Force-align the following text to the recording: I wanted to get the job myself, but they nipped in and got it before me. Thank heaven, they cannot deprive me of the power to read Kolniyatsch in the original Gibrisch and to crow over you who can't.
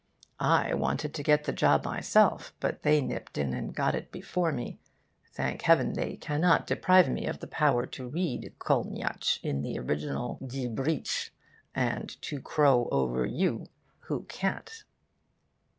I 0.39 0.73
wanted 0.73 1.13
to 1.13 1.21
get 1.21 1.43
the 1.43 1.51
job 1.53 1.85
myself, 1.85 2.55
but 2.59 2.81
they 2.81 3.01
nipped 3.01 3.37
in 3.37 3.53
and 3.53 3.71
got 3.71 3.93
it 3.93 4.11
before 4.11 4.51
me. 4.51 4.79
Thank 5.31 5.61
heaven, 5.61 5.93
they 5.93 6.15
cannot 6.17 6.65
deprive 6.65 7.07
me 7.07 7.27
of 7.27 7.39
the 7.39 7.45
power 7.45 7.85
to 7.85 8.07
read 8.07 8.51
Kolniyatsch 8.57 9.39
in 9.43 9.61
the 9.61 9.77
original 9.77 10.39
Gibrisch 10.47 11.29
and 11.75 12.19
to 12.23 12.41
crow 12.41 12.89
over 12.91 13.27
you 13.27 13.67
who 13.99 14.23
can't. 14.23 14.85